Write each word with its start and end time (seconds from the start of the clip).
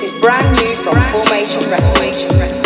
This 0.00 0.14
is 0.14 0.20
brand 0.22 0.50
new 0.56 0.74
from 0.76 0.94
Formation 1.12 1.60
Reformation. 1.70 2.59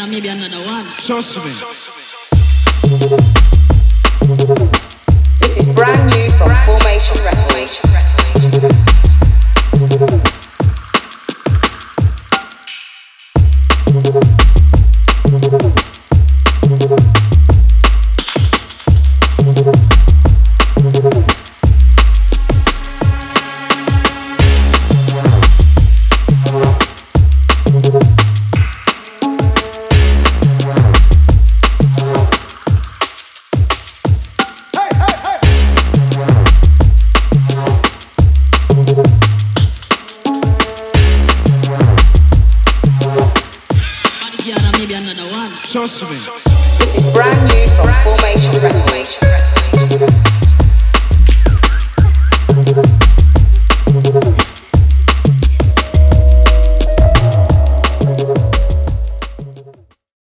And 0.00 0.10
maybe 0.10 0.28
another 0.28 0.58
one. 0.64 0.84
Trust 0.98 1.36
me. 1.38 1.52
This 5.40 5.58
is 5.58 5.74
brand 5.74 6.10
new 6.10 6.30
from 6.32 6.54
Formation 6.64 7.24
Records. 7.24 7.82
Body 13.92 14.10
girl 14.10 14.49
This 45.50 46.94
is 46.96 47.12
brand 47.12 47.42
new 47.42 47.66
from 47.74 47.90
Formation 48.04 48.54